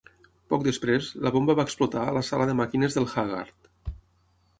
[0.51, 3.69] Poc després, la bomba va explotar a la sala de màquines del "Haggard".